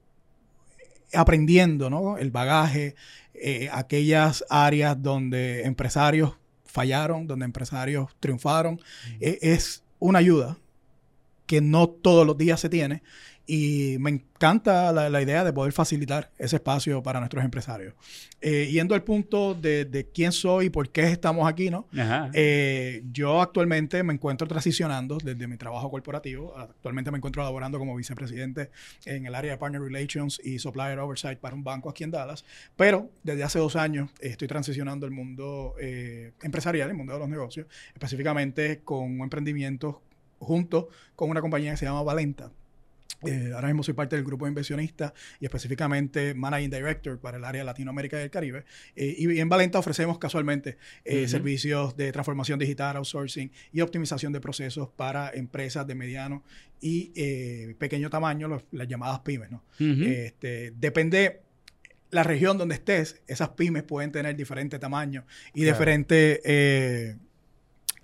aprendiendo 1.12 1.90
¿no? 1.90 2.16
el 2.16 2.30
bagaje, 2.30 2.94
aquellas 3.70 4.42
áreas 4.48 5.02
donde 5.02 5.64
empresarios 5.64 6.32
fallaron, 6.64 7.26
donde 7.26 7.44
empresarios 7.44 8.08
triunfaron, 8.20 8.80
es 9.20 9.82
una 9.98 10.20
ayuda 10.20 10.56
que 11.44 11.60
no 11.60 11.88
todos 11.88 12.26
los 12.26 12.38
días 12.38 12.58
se 12.58 12.70
tiene 12.70 13.02
y 13.46 13.96
me 14.00 14.10
encanta 14.10 14.90
la, 14.92 15.22
idea 15.22 15.44
de 15.44 15.52
poder 15.52 15.72
facilitar 15.72 16.30
ese 16.38 16.56
espacio 16.56 17.02
para 17.02 17.18
nuestros 17.20 17.44
empresarios. 17.44 17.94
Eh, 18.40 18.68
yendo 18.70 18.94
al 18.94 19.02
punto 19.02 19.54
de, 19.54 20.10
quién 20.14 20.32
soy 20.32 20.66
y 20.66 20.70
por 20.70 20.90
qué 20.90 21.04
estamos 21.10 21.48
aquí, 21.48 21.70
¿no? 21.70 21.86
Eh, 22.32 23.02
yo 23.12 23.42
actualmente 23.42 24.02
me 24.02 24.14
encuentro 24.14 24.46
transicionando 24.46 25.18
desde 25.22 25.46
mi 25.46 25.56
trabajo 25.56 25.90
corporativo. 25.90 26.56
Actualmente 26.56 27.10
me 27.10 27.18
encuentro 27.18 27.42
laborando 27.42 27.78
como 27.78 27.94
vicepresidente 27.96 28.70
en 29.04 29.26
el 29.26 29.34
área 29.34 29.52
de 29.52 29.58
Partner 29.58 29.82
Relations 29.82 30.40
y 30.42 30.58
Supplier 30.58 30.98
Oversight 30.98 31.38
para 31.38 31.54
un 31.54 31.64
banco 31.64 31.90
aquí 31.90 32.04
en 32.04 32.10
Dallas. 32.10 32.44
Pero 32.76 33.10
desde 33.22 33.44
hace 33.44 33.58
dos 33.58 33.76
años 33.76 34.10
estoy 34.20 34.48
transicionando 34.48 35.04
el 35.04 35.12
mundo 35.12 35.74
eh, 35.78 36.32
empresarial, 36.42 36.88
el 36.88 36.96
mundo 36.96 37.12
de 37.12 37.18
los 37.18 37.28
negocios, 37.28 37.66
específicamente 37.92 38.80
con 38.84 39.04
un 39.04 39.20
emprendimiento 39.20 40.02
junto 40.38 40.88
con 41.14 41.30
una 41.30 41.40
compañía 41.40 41.72
que 41.72 41.76
se 41.76 41.86
llama 41.86 42.02
Valenta 42.02 42.50
eh, 43.26 43.52
ahora 43.54 43.68
mismo 43.68 43.82
soy 43.82 43.94
parte 43.94 44.16
del 44.16 44.24
grupo 44.24 44.44
de 44.44 44.50
inversionistas 44.50 45.12
y 45.40 45.44
específicamente 45.44 46.34
Managing 46.34 46.70
Director 46.70 47.18
para 47.18 47.38
el 47.38 47.44
área 47.44 47.62
de 47.62 47.66
Latinoamérica 47.66 48.18
y 48.20 48.24
el 48.24 48.30
Caribe. 48.30 48.64
Eh, 48.96 49.14
y 49.18 49.40
en 49.40 49.48
Valenta 49.48 49.78
ofrecemos 49.78 50.18
casualmente 50.18 50.78
eh, 51.04 51.28
servicios 51.28 51.96
de 51.96 52.12
transformación 52.12 52.58
digital, 52.58 52.96
outsourcing 52.96 53.50
y 53.72 53.80
optimización 53.80 54.32
de 54.32 54.40
procesos 54.40 54.88
para 54.88 55.30
empresas 55.30 55.86
de 55.86 55.94
mediano 55.94 56.42
y 56.80 57.12
pequeño 57.78 58.10
tamaño, 58.10 58.62
las 58.72 58.88
llamadas 58.88 59.20
pymes. 59.20 59.50
¿no? 59.50 59.62
este, 59.78 60.72
depende 60.76 61.44
la 62.14 62.22
región 62.22 62.56
donde 62.56 62.76
estés, 62.76 63.20
esas 63.26 63.50
pymes 63.50 63.82
pueden 63.82 64.12
tener 64.12 64.36
diferentes 64.36 64.78
tamaños 64.78 65.24
y 65.52 65.64
diferentes 65.64 66.40
eh, 66.44 67.16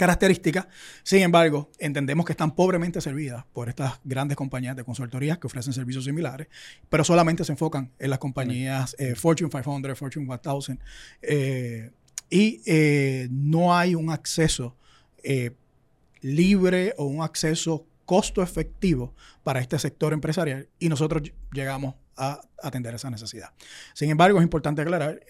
características. 0.01 0.67
Sin 1.03 1.21
embargo, 1.21 1.71
entendemos 1.79 2.25
que 2.25 2.33
están 2.33 2.55
pobremente 2.55 3.03
servidas 3.03 3.45
por 3.53 3.69
estas 3.69 4.01
grandes 4.03 4.35
compañías 4.35 4.75
de 4.75 4.83
consultorías 4.83 5.37
que 5.37 5.47
ofrecen 5.47 5.75
servicios 5.75 6.05
similares, 6.05 6.49
pero 6.89 7.05
solamente 7.05 7.45
se 7.45 7.53
enfocan 7.53 7.93
en 7.99 8.09
las 8.09 8.19
compañías 8.19 8.97
eh, 8.99 9.15
Fortune 9.15 9.51
500, 9.51 9.99
Fortune 9.99 10.27
1000, 10.27 10.79
eh, 11.21 11.91
y 12.31 12.63
eh, 12.65 13.29
no 13.31 13.77
hay 13.77 13.95
un 13.95 14.09
acceso 14.11 14.75
libre 16.23 16.95
o 16.97 17.05
un 17.05 17.23
acceso 17.23 17.85
costo 18.07 18.43
efectivo 18.43 19.15
para 19.43 19.61
este 19.61 19.79
sector 19.79 20.15
empresarial 20.15 20.67
y 20.79 20.89
nosotros 20.89 21.31
llegamos 21.53 21.95
a 22.17 22.41
atender 22.63 22.95
esa 22.95 23.11
necesidad. 23.11 23.51
Sin 23.93 24.09
embargo, 24.09 24.39
es 24.39 24.45
importante 24.45 24.81
aclarar 24.81 25.21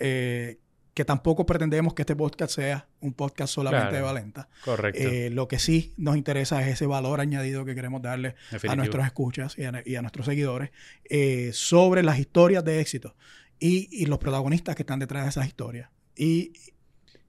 que 1.01 1.05
tampoco 1.07 1.47
pretendemos 1.47 1.95
que 1.95 2.03
este 2.03 2.15
podcast 2.15 2.55
sea 2.55 2.87
un 3.01 3.15
podcast 3.15 3.55
solamente 3.55 3.97
de 3.97 4.03
Valenta. 4.03 4.51
Correcto. 4.67 5.01
Eh, 5.01 5.31
lo 5.31 5.49
que 5.49 5.59
sí 5.59 5.95
nos 5.97 6.15
interesa 6.15 6.61
es 6.61 6.75
ese 6.75 6.85
valor 6.85 7.23
añadido 7.23 7.65
que 7.65 7.75
queremos 7.75 8.03
darle 8.03 8.35
a 8.69 8.77
nuestros 8.77 9.07
escuchas 9.07 9.57
y 9.57 9.65
a, 9.65 10.03
nuestros 10.03 10.27
seguidores 10.27 10.73
eh, 11.09 11.53
sobre 11.55 12.03
las 12.03 12.19
historias 12.19 12.67
de 12.67 12.83
éxito 12.83 13.17
y, 13.59 14.05
los 14.05 14.19
protagonistas 14.19 14.77
que 14.77 14.83
están 14.83 14.99
detrás 14.99 15.23
de 15.23 15.31
esas 15.31 15.47
historias. 15.47 15.89
Y 16.17 16.53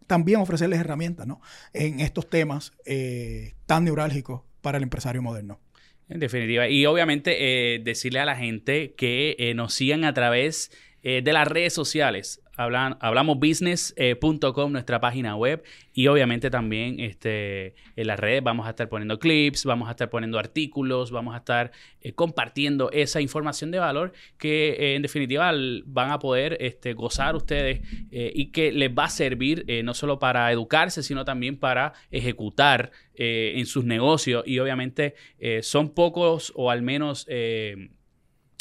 también 0.05 0.41
ofrecerles 0.41 0.81
herramientas 0.81 1.25
¿no? 1.25 1.39
en 1.71 2.01
estos 2.01 2.29
temas 2.29 2.73
eh, 2.85 3.53
tan 3.67 3.85
neurálgicos 3.85 4.41
para 4.59 4.79
el 4.79 4.83
empresario 4.83 5.21
moderno. 5.21 5.61
En 6.09 6.19
definitiva. 6.19 6.67
Y 6.67 6.85
obviamente 6.87 7.79
decirle 7.85 8.19
a 8.19 8.25
la 8.25 8.35
gente 8.35 8.95
que 8.97 9.53
nos 9.55 9.73
sigan 9.73 10.03
a 10.03 10.13
través 10.13 10.71
de 11.01 11.23
las 11.31 11.47
redes 11.47 11.71
sociales 11.71 12.41
hablamosbusiness.com, 12.63 13.95
eh, 13.95 14.71
nuestra 14.71 14.99
página 14.99 15.35
web, 15.35 15.63
y 15.93 16.07
obviamente 16.07 16.49
también 16.49 16.99
este, 16.99 17.75
en 17.95 18.07
las 18.07 18.19
redes 18.19 18.43
vamos 18.43 18.67
a 18.67 18.71
estar 18.71 18.89
poniendo 18.89 19.19
clips, 19.19 19.65
vamos 19.65 19.87
a 19.87 19.91
estar 19.91 20.09
poniendo 20.09 20.39
artículos, 20.39 21.11
vamos 21.11 21.33
a 21.33 21.37
estar 21.37 21.71
eh, 22.01 22.13
compartiendo 22.13 22.91
esa 22.91 23.21
información 23.21 23.71
de 23.71 23.79
valor 23.79 24.13
que 24.37 24.71
eh, 24.71 24.95
en 24.95 25.01
definitiva 25.01 25.51
van 25.85 26.11
a 26.11 26.19
poder 26.19 26.57
este, 26.59 26.93
gozar 26.93 27.35
ustedes 27.35 27.81
y 28.11 28.47
que 28.47 28.71
les 28.71 28.89
va 28.89 29.05
a 29.05 29.09
servir 29.09 29.65
no 29.83 29.93
solo 29.93 30.19
para 30.19 30.51
educarse, 30.51 31.03
sino 31.03 31.25
también 31.25 31.57
para 31.57 31.93
ejecutar 32.11 32.91
en 33.13 33.65
sus 33.65 33.85
negocios. 33.85 34.43
Y 34.45 34.59
obviamente 34.59 35.15
son 35.61 35.89
pocos, 35.89 36.51
o 36.55 36.69
al 36.69 36.81
menos, 36.81 37.27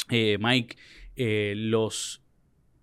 Mike, 0.09 0.75
los 1.55 2.21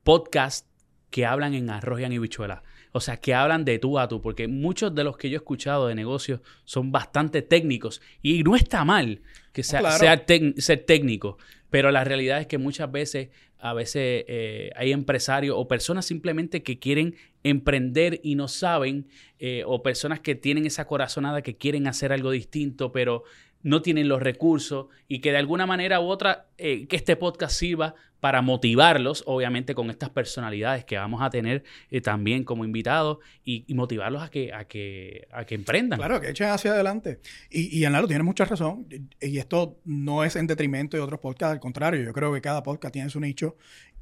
podcasts 0.09 0.67
que 1.11 1.27
hablan 1.27 1.55
en 1.55 1.71
arroz 1.71 2.00
y 2.00 2.05
en 2.05 2.21
bichuela. 2.21 2.62
O 2.93 3.00
sea, 3.00 3.19
que 3.19 3.35
hablan 3.35 3.65
de 3.65 3.79
tú 3.79 3.99
a 3.99 4.09
tú, 4.09 4.21
porque 4.21 4.49
muchos 4.49 4.95
de 4.95 5.05
los 5.05 5.17
que 5.17 5.29
yo 5.31 5.37
he 5.37 5.38
escuchado 5.38 5.88
de 5.88 5.95
negocios 5.95 6.41
son 6.65 6.91
bastante 6.91 7.43
técnicos. 7.43 8.00
Y 8.23 8.43
no 8.43 8.57
está 8.57 8.85
mal 8.85 9.21
que 9.53 9.62
sea, 9.62 9.99
ser 9.99 10.85
técnico, 10.85 11.38
pero 11.71 11.91
la 11.91 12.05
realidad 12.05 12.41
es 12.41 12.47
que 12.47 12.59
muchas 12.59 12.91
veces, 12.91 13.29
a 13.59 13.75
veces 13.75 14.25
eh, 14.29 14.71
hay 14.77 14.93
empresarios 14.93 15.57
o 15.59 15.69
personas 15.69 16.07
simplemente 16.07 16.62
que 16.62 16.79
quieren 16.79 17.17
emprender 17.43 18.21
y 18.23 18.35
no 18.35 18.49
saben, 18.49 19.07
eh, 19.38 19.65
o 19.67 19.83
personas 19.83 20.21
que 20.21 20.35
tienen 20.35 20.67
esa 20.67 20.87
corazonada 20.87 21.43
que 21.43 21.57
quieren 21.57 21.87
hacer 21.87 22.12
algo 22.12 22.31
distinto, 22.31 22.91
pero 22.91 23.25
no 23.62 23.83
tienen 23.83 24.09
los 24.09 24.23
recursos 24.23 24.87
y 25.09 25.21
que 25.21 25.33
de 25.33 25.38
alguna 25.38 25.67
manera 25.67 26.00
u 26.00 26.05
otra 26.05 26.47
eh, 26.59 26.87
que 26.87 26.97
este 26.97 27.17
podcast 27.17 27.55
sirva 27.55 27.95
para 28.21 28.43
motivarlos, 28.43 29.23
obviamente 29.27 29.75
con 29.75 29.91
estas 29.91 30.11
personalidades 30.11 30.85
que 30.85 30.97
vamos 30.97 31.23
a 31.23 31.31
tener 31.31 31.62
eh, 31.91 32.00
también 32.00 32.43
como 32.43 32.65
invitados 32.65 33.19
y, 33.45 33.65
motivarlos 33.75 34.23
a 34.23 34.29
que, 34.29 34.53
a, 34.53 34.65
que, 34.65 35.29
a 35.31 35.45
que 35.45 35.55
emprendan. 35.55 35.99
Claro, 35.99 36.21
que 36.21 36.31
echen 36.31 36.49
hacia 36.49 36.73
adelante. 36.73 37.21
Y, 37.49 37.79
y 37.79 37.85
Analo 37.85 38.09
tiene 38.09 38.25
mucha 38.25 38.45
razón. 38.45 38.88
Y 39.21 39.38
esto 39.38 39.79
no 39.85 40.25
es 40.25 40.35
en 40.35 40.49
detrimento 40.49 40.97
de 40.97 41.03
otros 41.03 41.21
podcasts, 41.21 41.53
al 41.53 41.61
contrario, 41.61 42.03
yo 42.03 42.12
creo 42.12 42.33
que 42.33 42.41
cada 42.41 42.62
podcast 42.65 42.93
tiene 42.93 43.09
su 43.09 43.21
nicho 43.21 43.57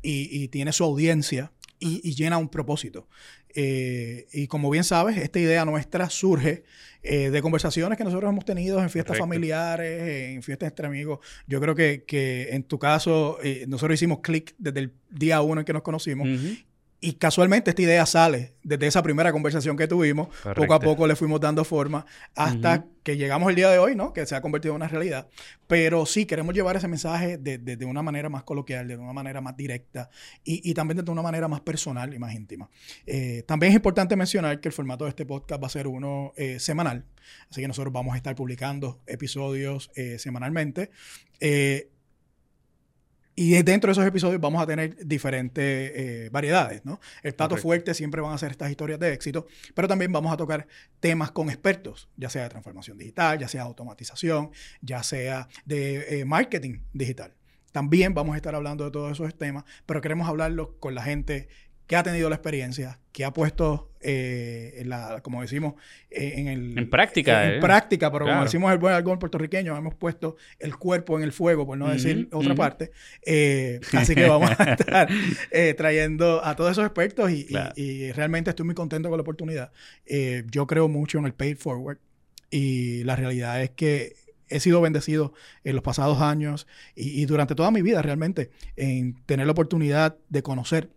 y, 0.07 0.49
tiene 0.49 0.73
su 0.73 0.85
audiencia 0.85 1.53
y, 1.78 2.14
llena 2.14 2.38
un 2.38 2.49
propósito. 2.49 3.09
Eh, 3.54 4.26
y 4.33 4.47
como 4.47 4.71
bien 4.71 4.85
sabes, 4.85 5.16
esta 5.16 5.38
idea 5.38 5.64
nuestra 5.64 6.11
surge 6.11 6.64
eh, 7.02 7.30
de 7.30 7.42
conversaciones 7.42 7.97
que 7.97 8.04
nosotros 8.04 8.28
hemos 8.30 8.45
tenido 8.45 8.83
en 8.83 8.90
fiestas 8.90 9.18
familiares, 9.18 10.35
en 10.35 10.42
fiestas 10.42 10.68
entre 10.68 10.87
amigos. 10.87 11.21
Yo 11.47 11.61
creo 11.61 11.75
que, 11.75 12.04
que 12.06 12.49
en 12.50 12.64
tu 12.64 12.78
caso, 12.78 13.38
eh, 13.42 13.64
nosotros 13.68 13.95
hicimos 13.95 14.21
clic 14.21 14.54
desde 14.59 14.80
el 14.80 14.92
día 15.11 15.40
uno 15.40 15.61
en 15.61 15.64
que 15.64 15.73
nos 15.73 15.83
conocimos. 15.83 16.28
Y 17.00 17.15
casualmente 17.15 17.71
esta 17.71 17.83
idea 17.83 18.07
sale 18.07 18.55
desde 18.62 18.87
esa 18.87 19.03
primera 19.03 19.31
conversación 19.31 19.76
que 19.76 19.87
tuvimos. 19.87 20.29
Poco 20.55 20.75
a 20.75 20.81
poco 20.81 21.07
le 21.07 21.15
fuimos 21.15 21.41
dando 21.41 21.65
forma 21.65 22.07
hasta 22.35 22.87
que 23.03 23.17
llegamos 23.17 23.49
el 23.50 23.55
día 23.55 23.71
de 23.71 23.79
hoy, 23.79 23.95
¿no? 23.95 24.12
Que 24.12 24.26
se 24.26 24.35
ha 24.35 24.41
convertido 24.41 24.73
en 24.73 24.76
una 24.76 24.88
realidad. 24.88 25.29
Pero 25.67 26.07
sí, 26.07 26.25
queremos 26.25 26.55
llevar 26.55 26.75
ese 26.76 26.88
mensaje 26.88 27.37
de, 27.38 27.59
de, 27.59 27.85
una 27.85 28.03
manera 28.03 28.29
más 28.29 28.43
coloquial, 28.45 28.88
de 28.88 28.97
una 28.97 29.12
manera 29.12 29.41
más 29.41 29.57
directa 29.57 30.09
y, 30.43 30.69
y, 30.69 30.75
también 30.75 31.05
de 31.05 31.11
una 31.11 31.23
manera 31.23 31.49
más 31.49 31.61
personal 31.61 32.12
y 32.15 32.19
más 32.19 32.35
íntima. 32.35 32.69
Eh, 33.07 33.45
también 33.47 33.73
es 33.73 33.76
importante 33.76 34.17
mencionar 34.17 34.61
que 34.61 34.69
el 34.69 34.73
formato 34.73 35.05
de 35.05 35.11
este 35.11 35.26
podcast 35.26 35.62
va 35.62 35.67
a 35.67 35.71
ser 35.71 35.87
uno 35.87 36.33
eh, 36.37 36.59
semanal. 36.59 37.05
Así 37.50 37.61
que 37.61 37.69
nosotros 37.69 37.93
vamos 37.93 38.15
a 38.15 38.17
estar 38.17 38.35
publicando 38.35 39.00
episodios 39.07 39.91
eh, 39.95 40.19
semanalmente. 40.19 40.91
Y 43.38 43.62
dentro 43.62 43.88
de 43.88 43.93
esos 43.93 44.07
episodios 44.07 44.40
vamos 44.40 44.62
a 44.62 44.66
tener 44.66 44.97
diferentes 45.07 45.62
eh, 45.62 46.31
variedades, 46.33 46.87
¿no? 46.87 46.99
El 47.23 47.35
plato 47.35 47.59
fuerte 47.59 47.93
siempre 47.93 48.23
van 48.23 48.33
a 48.33 48.38
ser 48.38 48.50
estas 48.50 48.71
historias 48.71 48.99
de 48.99 49.12
éxito, 49.12 49.47
pero 49.75 49.87
también 49.87 50.11
vamos 50.11 50.33
a 50.33 50.38
tocar 50.38 50.66
temas 51.00 51.33
con 51.33 51.50
expertos, 51.50 52.09
ya 52.16 52.31
sea 52.31 52.45
de 52.45 52.49
transformación 52.49 52.97
digital, 52.97 53.38
ya 53.38 53.47
sea 53.47 53.64
de 53.64 53.69
automatización, 53.69 54.52
ya 54.81 55.02
sea 55.02 55.49
de 55.66 56.21
eh, 56.21 56.25
marketing 56.25 56.78
digital. 56.95 57.35
También 57.73 58.14
vamos 58.14 58.33
a 58.33 58.37
estar 58.37 58.55
hablando 58.55 58.87
de 58.87 58.90
todos 58.90 59.12
esos 59.12 59.37
temas, 59.37 59.64
pero 59.85 60.00
queremos 60.00 60.26
hablarlo 60.26 60.78
con 60.81 60.95
la 60.95 61.02
gente 61.02 61.49
que 61.87 61.97
ha 61.97 62.02
tenido 62.02 62.28
la 62.28 62.37
experiencia, 62.37 62.99
que 63.12 63.25
ha 63.25 63.33
puesto, 63.33 63.93
eh, 64.00 64.83
la, 64.87 65.21
como 65.23 65.40
decimos, 65.40 65.75
eh, 66.11 66.35
en 66.37 66.49
el... 66.49 66.76
En 66.76 66.90
práctica. 66.90 67.47
En, 67.47 67.55
eh. 67.55 67.61
práctica, 67.61 68.11
pero 68.11 68.26
como 68.26 68.43
decimos 68.43 68.73
el 68.73 68.78
buen 68.78 68.95
algún 68.95 69.19
puertorriqueño, 69.19 69.76
hemos 69.76 69.95
puesto 69.95 70.37
el 70.59 70.76
cuerpo 70.76 71.16
en 71.16 71.23
el 71.23 71.33
fuego, 71.33 71.64
por 71.64 71.78
no 71.78 71.88
decir 71.88 72.28
otra 72.33 72.55
parte. 72.55 72.90
así 73.93 74.14
que 74.14 74.28
vamos 74.28 74.50
a 74.59 74.64
estar 74.73 75.09
trayendo 75.76 76.45
a 76.45 76.57
todos 76.57 76.73
esos 76.73 76.85
expertos 76.85 77.31
y, 77.31 77.47
y, 77.76 78.12
realmente 78.12 78.50
estoy 78.50 78.66
muy 78.66 78.75
contento 78.75 79.09
con 79.09 79.19
la 79.19 79.23
oportunidad. 79.23 79.73
yo 80.50 80.66
creo 80.66 80.88
mucho 80.88 81.19
en 81.19 81.26
el 81.26 81.35
paid 81.35 81.57
forward 81.57 81.99
y 82.50 83.05
la 83.05 83.16
realidad 83.16 83.62
es 83.62 83.71
que 83.71 84.16
he 84.49 84.61
sido 84.61 84.81
bendecido 84.81 85.33
en 85.64 85.75
los 85.75 85.83
pasados 85.83 86.21
años 86.21 86.66
y, 86.95 87.21
y, 87.21 87.26
durante 87.26 87.55
toda 87.55 87.71
mi 87.71 87.83
vida 87.83 88.00
realmente 88.02 88.50
en 88.76 89.14
tener 89.26 89.47
la 89.47 89.52
oportunidad 89.52 90.16
de 90.28 90.43
conocer 90.43 90.90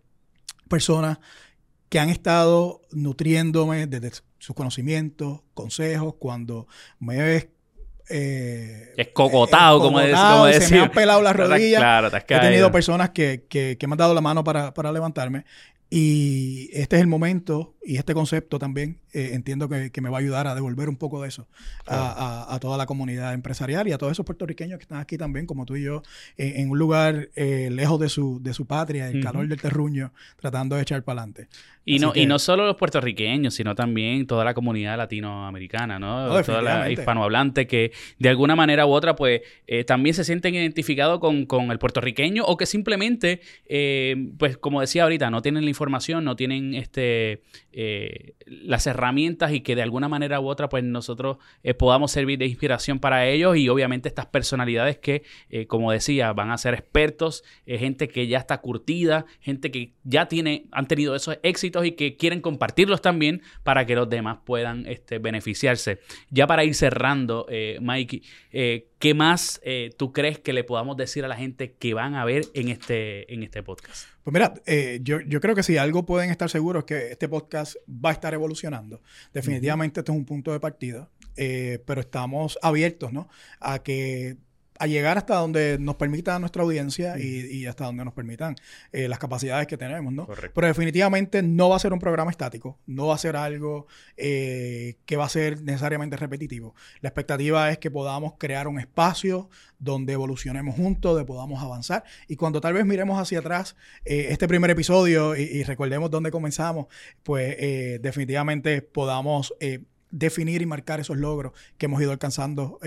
personas 0.70 1.18
que 1.90 1.98
han 1.98 2.08
estado 2.08 2.80
nutriéndome 2.92 3.86
desde 3.86 4.12
sus 4.38 4.54
conocimientos, 4.54 5.40
consejos, 5.52 6.14
cuando 6.18 6.66
me 7.00 7.18
ves 7.18 7.48
eh, 8.12 8.92
es 8.96 9.08
cocotado, 9.08 9.78
como, 9.78 10.00
decir. 10.00 10.62
Se 10.62 10.74
me 10.74 10.80
han 10.80 10.90
pelado 10.90 11.22
las 11.22 11.36
rodillas. 11.36 12.12
He 12.28 12.40
tenido 12.40 12.72
personas 12.72 13.10
que, 13.10 13.46
que, 13.48 13.76
que, 13.78 13.86
me 13.86 13.94
han 13.94 13.98
dado 13.98 14.14
la 14.14 14.20
mano 14.20 14.42
para, 14.42 14.74
para 14.74 14.90
levantarme. 14.90 15.44
Y 15.92 16.70
este 16.72 16.96
es 16.96 17.02
el 17.02 17.08
momento 17.08 17.74
y 17.82 17.96
este 17.96 18.14
concepto 18.14 18.60
también 18.60 18.98
eh, 19.12 19.30
entiendo 19.32 19.68
que, 19.68 19.90
me 20.00 20.08
va 20.08 20.18
a 20.18 20.20
ayudar 20.20 20.46
a 20.46 20.54
devolver 20.54 20.88
un 20.88 20.96
poco 20.96 21.20
de 21.20 21.28
eso 21.28 21.48
a, 21.88 22.56
toda 22.60 22.78
la 22.78 22.86
comunidad 22.86 23.34
empresarial 23.34 23.88
y 23.88 23.92
a 23.92 23.98
todos 23.98 24.12
esos 24.12 24.24
puertorriqueños 24.24 24.78
que 24.78 24.82
están 24.82 24.98
aquí 24.98 25.18
también, 25.18 25.46
como 25.46 25.66
tú 25.66 25.74
y 25.74 25.82
yo, 25.82 26.02
en, 26.36 26.70
un 26.70 26.78
lugar 26.78 27.30
eh, 27.34 27.68
lejos 27.72 27.98
de 27.98 28.08
su, 28.08 28.40
de 28.40 28.54
su 28.54 28.66
patria, 28.66 29.08
el 29.08 29.20
calor 29.20 29.48
del 29.48 29.60
terruño, 29.60 30.12
tratando 30.36 30.76
de 30.76 30.82
echar 30.82 31.02
para 31.02 31.22
adelante. 31.22 31.48
Y 31.84 31.98
no, 31.98 32.12
y 32.14 32.26
no 32.26 32.38
solo 32.38 32.66
los 32.66 32.76
puertorriqueños, 32.76 33.54
sino 33.54 33.74
también 33.74 34.26
toda 34.26 34.44
la 34.44 34.54
comunidad 34.54 34.96
latinoamericana, 34.96 35.98
¿no? 35.98 36.40
toda 36.42 36.62
la 36.62 36.90
hispanohablante 36.90 37.66
que 37.66 37.90
de 38.18 38.28
alguna 38.28 38.54
manera 38.54 38.86
u 38.86 38.90
otra, 38.90 39.16
pues, 39.16 39.40
eh, 39.66 39.82
también 39.82 40.14
se 40.14 40.22
sienten 40.22 40.54
identificados 40.54 41.18
con, 41.18 41.46
con, 41.46 41.72
el 41.72 41.78
puertorriqueño 41.78 42.44
o 42.44 42.56
que 42.56 42.66
simplemente, 42.66 43.40
pues, 44.38 44.56
como 44.58 44.80
decía 44.80 45.02
ahorita, 45.02 45.30
no 45.30 45.42
tienen 45.42 45.64
la 45.64 45.70
información, 45.70 45.79
no 46.22 46.36
tienen 46.36 46.74
este 46.74 47.42
eh, 47.72 48.34
las 48.46 48.86
herramientas 48.86 49.52
y 49.52 49.60
que 49.60 49.76
de 49.76 49.82
alguna 49.82 50.08
manera 50.08 50.40
u 50.40 50.48
otra 50.48 50.68
pues 50.68 50.82
nosotros 50.82 51.38
eh, 51.62 51.72
podamos 51.72 52.10
servir 52.10 52.38
de 52.38 52.46
inspiración 52.46 52.98
para 52.98 53.26
ellos 53.26 53.56
y 53.56 53.68
obviamente 53.68 54.08
estas 54.08 54.26
personalidades 54.26 54.98
que 54.98 55.22
eh, 55.48 55.66
como 55.66 55.92
decía 55.92 56.32
van 56.32 56.50
a 56.50 56.58
ser 56.58 56.74
expertos, 56.74 57.44
gente 57.66 58.08
que 58.08 58.26
ya 58.26 58.38
está 58.38 58.60
curtida, 58.60 59.24
gente 59.40 59.70
que 59.70 59.94
ya 60.04 60.26
tiene, 60.26 60.66
han 60.72 60.86
tenido 60.86 61.14
esos 61.14 61.38
éxitos 61.42 61.86
y 61.86 61.92
que 61.92 62.16
quieren 62.16 62.40
compartirlos 62.40 63.00
también 63.00 63.42
para 63.62 63.86
que 63.86 63.94
los 63.94 64.08
demás 64.10 64.38
puedan 64.44 64.86
este, 64.86 65.18
beneficiarse. 65.18 66.00
Ya 66.30 66.46
para 66.46 66.64
ir 66.64 66.74
cerrando, 66.74 67.46
Mike, 67.80 68.22
¿qué 68.50 69.14
más 69.14 69.60
tú 69.96 70.12
crees 70.12 70.38
que 70.38 70.52
le 70.52 70.64
podamos 70.64 70.96
decir 70.96 71.24
a 71.24 71.28
la 71.28 71.36
gente 71.36 71.76
que 71.78 71.94
van 71.94 72.14
a 72.14 72.24
ver 72.24 72.46
en 72.54 72.68
este, 72.68 73.32
en 73.32 73.42
este 73.42 73.62
podcast? 73.62 74.08
Pues 74.22 74.34
mira, 74.34 74.54
eh, 74.66 75.00
yo, 75.02 75.20
yo, 75.20 75.40
creo 75.40 75.54
que 75.54 75.62
si 75.62 75.78
algo 75.78 76.04
pueden 76.04 76.30
estar 76.30 76.50
seguros 76.50 76.82
es 76.82 76.86
que 76.86 77.12
este 77.12 77.28
podcast 77.28 77.76
va 77.88 78.10
a 78.10 78.12
estar 78.12 78.34
evolucionando. 78.34 79.00
Definitivamente 79.32 80.00
este 80.00 80.12
es 80.12 80.18
un 80.18 80.26
punto 80.26 80.52
de 80.52 80.60
partida, 80.60 81.08
eh, 81.36 81.82
pero 81.86 82.02
estamos 82.02 82.58
abiertos 82.60 83.12
¿no? 83.12 83.28
a 83.60 83.82
que 83.82 84.36
a 84.80 84.86
llegar 84.86 85.18
hasta 85.18 85.36
donde 85.36 85.76
nos 85.78 85.96
permita 85.96 86.38
nuestra 86.38 86.62
audiencia 86.62 87.18
y, 87.18 87.66
hasta 87.66 87.84
donde 87.84 88.02
nos 88.02 88.14
permitan 88.14 88.56
eh, 88.92 89.08
las 89.08 89.18
capacidades 89.18 89.66
que 89.66 89.76
tenemos, 89.76 90.10
¿no? 90.10 90.26
Pero 90.54 90.66
definitivamente 90.66 91.42
no 91.42 91.68
va 91.68 91.76
a 91.76 91.78
ser 91.78 91.92
un 91.92 91.98
programa 91.98 92.30
estático, 92.30 92.78
no 92.86 93.08
va 93.08 93.14
a 93.14 93.18
ser 93.18 93.36
algo 93.36 93.86
eh, 94.16 94.96
que 95.04 95.16
va 95.16 95.26
a 95.26 95.28
ser 95.28 95.60
necesariamente 95.60 96.16
repetitivo. 96.16 96.74
La 97.02 97.10
expectativa 97.10 97.70
es 97.70 97.76
que 97.76 97.90
podamos 97.90 98.34
crear 98.38 98.68
un 98.68 98.80
espacio 98.80 99.50
donde 99.78 100.14
evolucionemos 100.14 100.76
juntos, 100.76 101.12
donde 101.12 101.26
podamos 101.26 101.62
avanzar 101.62 102.02
y 102.26 102.36
cuando 102.36 102.62
tal 102.62 102.72
vez 102.72 102.86
miremos 102.86 103.20
hacia 103.20 103.40
atrás 103.40 103.76
eh, 104.06 104.28
este 104.30 104.48
primer 104.48 104.70
episodio 104.70 105.36
y, 105.36 105.62
recordemos 105.64 106.10
dónde 106.10 106.30
comenzamos, 106.30 106.86
pues 107.22 107.54
definitivamente 108.00 108.80
podamos 108.80 109.52
definir 110.10 110.62
y 110.62 110.66
marcar 110.66 111.00
esos 111.00 111.18
logros 111.18 111.52
que 111.76 111.84
hemos 111.84 112.00
ido 112.00 112.12
alcanzando 112.12 112.78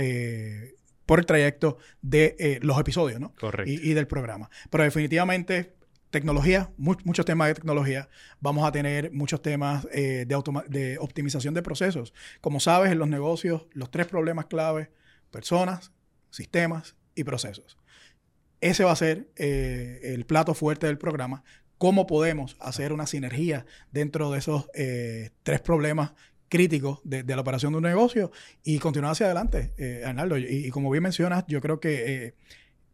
por 1.06 1.20
el 1.20 1.26
trayecto 1.26 1.78
de 2.02 2.36
eh, 2.40 2.60
los 2.62 2.80
episodios, 2.80 3.20
¿no? 3.20 3.34
Correcto. 3.36 3.72
Y, 3.72 3.94
del 3.94 4.08
programa. 4.08 4.50
Pero 4.70 4.84
definitivamente, 4.84 5.76
tecnología, 6.10 6.72
muchos 6.78 7.26
temas 7.26 7.48
de 7.50 7.56
tecnología. 7.56 8.10
Vamos 8.40 8.66
a 8.68 8.72
tener 8.72 9.12
muchos 9.12 9.42
temas 9.42 9.88
eh, 9.92 10.26
de, 10.28 10.42
de 10.68 10.98
optimización 11.00 11.54
de 11.54 11.62
procesos. 11.62 12.14
Como 12.42 12.60
sabes, 12.60 12.92
en 12.92 13.00
los 13.00 13.08
negocios, 13.08 13.66
los 13.74 13.92
tres 13.92 14.08
problemas 14.08 14.46
clave, 14.46 14.92
personas, 15.32 15.92
sistemas 16.30 16.96
y 17.16 17.24
procesos. 17.24 17.78
Ese 18.62 18.86
va 18.86 18.92
a 18.92 18.96
ser 18.96 19.30
eh, 19.36 20.00
el 20.04 20.26
plato 20.26 20.54
fuerte 20.54 20.88
del 20.88 20.98
programa. 20.98 21.44
¿Cómo 21.78 22.08
podemos 22.08 22.56
hacer 22.62 22.94
una 22.94 23.08
sinergia 23.08 23.66
dentro 23.92 24.32
de 24.32 24.40
esos 24.40 24.70
tres 24.72 25.60
problemas 25.60 26.14
críticos 26.54 27.00
de, 27.04 27.24
la 27.24 27.42
operación 27.42 27.74
de 27.74 27.78
un 27.78 27.84
negocio 27.84 28.32
y 28.64 28.78
continuar 28.78 29.14
hacia 29.14 29.26
adelante, 29.26 29.72
eh, 29.80 30.04
Arnaldo. 30.06 30.38
Y, 30.38 30.70
como 30.70 30.92
bien 30.92 31.02
mencionas, 31.02 31.46
yo 31.48 31.60
creo 31.62 31.80
que 31.80 32.26
eh, 32.26 32.36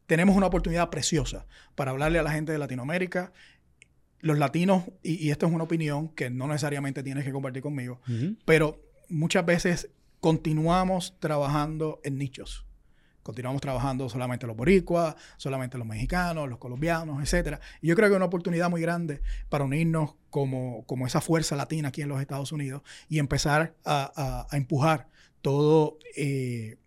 tenemos 0.07 0.37
una 0.37 0.45
oportunidad 0.45 0.89
preciosa 0.89 1.45
para 1.75 1.91
hablarle 1.91 2.19
a 2.19 2.23
la 2.23 2.31
gente 2.31 2.53
de 2.53 2.57
Latinoamérica. 2.57 3.33
Los 4.21 4.37
latinos, 4.37 4.85
y, 5.03 5.29
esto 5.29 5.45
es 5.45 5.51
una 5.51 5.65
opinión 5.65 6.07
que 6.07 6.29
no 6.29 6.47
necesariamente 6.47 7.03
tienes 7.03 7.25
que 7.25 7.33
compartir 7.33 7.61
conmigo, 7.61 7.99
pero 8.45 8.81
muchas 9.09 9.45
veces 9.45 9.89
continuamos 10.21 11.19
trabajando 11.19 11.99
en 12.05 12.17
nichos. 12.17 12.65
Continuamos 13.29 13.62
trabajando 13.62 14.09
solamente 14.09 14.48
los 14.48 14.57
boricuas, 14.57 15.15
solamente 15.38 15.77
los 15.77 15.86
mexicanos, 15.86 16.50
los 16.50 16.57
colombianos, 16.57 17.21
etc. 17.21 17.59
Y 17.79 17.88
yo 17.88 17.95
creo 17.95 18.07
que 18.07 18.15
es 18.15 18.17
una 18.17 18.25
oportunidad 18.25 18.71
muy 18.71 18.81
grande 18.81 19.21
para 19.50 19.65
unirnos 19.65 20.15
como, 20.31 20.83
como 20.88 21.05
esa 21.05 21.21
fuerza 21.21 21.55
latina 21.55 21.89
aquí 21.89 22.01
en 22.01 22.09
los 22.09 22.19
Estados 22.21 22.51
Unidos 22.51 22.81
y 23.07 23.19
empezar 23.19 23.75
a, 23.86 24.48
empujar 24.51 25.09
todas 25.43 25.93
eh, 26.17 26.77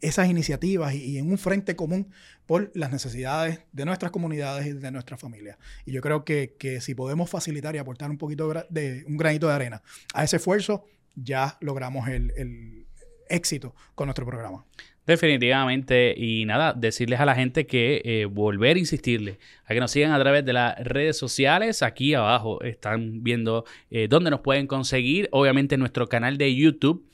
esas 0.00 0.28
iniciativas 0.28 0.92
y, 0.92 1.18
en 1.18 1.30
un 1.30 1.38
frente 1.38 1.76
común 1.76 2.10
por 2.46 2.72
las 2.74 2.90
necesidades 2.90 3.60
de 3.70 3.84
nuestras 3.84 4.10
comunidades 4.10 4.66
y 4.66 4.72
de 4.72 4.90
nuestras 4.90 5.20
familias. 5.20 5.56
Y 5.86 5.92
yo 5.92 6.00
creo 6.00 6.24
que, 6.24 6.80
si 6.80 6.96
podemos 6.96 7.30
facilitar 7.30 7.76
y 7.76 7.78
aportar 7.78 8.10
un 8.10 8.18
poquito 8.18 8.52
de, 8.70 9.04
un 9.06 9.16
granito 9.16 9.46
de 9.46 9.54
arena 9.54 9.82
a 10.14 10.24
ese 10.24 10.38
esfuerzo, 10.38 10.84
ya 11.14 11.58
logramos 11.60 12.08
el 12.08 12.88
éxito 13.32 13.74
con 13.94 14.06
nuestro 14.06 14.26
programa. 14.26 14.64
Definitivamente, 15.04 16.14
y 16.16 16.44
nada, 16.44 16.74
decirles 16.74 17.18
a 17.18 17.26
la 17.26 17.34
gente 17.34 17.66
que 17.66 18.02
eh, 18.04 18.26
volver 18.26 18.76
a 18.76 18.78
insistirles 18.78 19.38
a 19.64 19.74
que 19.74 19.80
nos 19.80 19.90
sigan 19.90 20.12
a 20.12 20.20
través 20.20 20.44
de 20.44 20.52
las 20.52 20.78
redes 20.78 21.18
sociales. 21.18 21.82
Aquí 21.82 22.14
abajo 22.14 22.62
están 22.62 23.24
viendo 23.24 23.64
eh, 23.90 24.06
dónde 24.08 24.30
nos 24.30 24.40
pueden 24.40 24.68
conseguir. 24.68 25.28
Obviamente, 25.32 25.76
nuestro 25.76 26.08
canal 26.08 26.38
de 26.38 26.54
YouTube. 26.54 27.04